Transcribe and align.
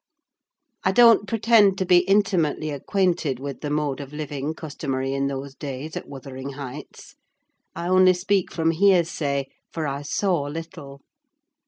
I 0.83 0.91
don't 0.91 1.27
pretend 1.27 1.77
to 1.77 1.85
be 1.85 1.99
intimately 1.99 2.71
acquainted 2.71 3.39
with 3.39 3.61
the 3.61 3.69
mode 3.69 3.99
of 3.99 4.11
living 4.11 4.55
customary 4.55 5.13
in 5.13 5.27
those 5.27 5.53
days 5.53 5.95
at 5.95 6.07
Wuthering 6.07 6.53
Heights: 6.53 7.13
I 7.75 7.87
only 7.87 8.13
speak 8.15 8.51
from 8.51 8.71
hearsay; 8.71 9.49
for 9.71 9.85
I 9.85 10.01
saw 10.01 10.41
little. 10.45 11.01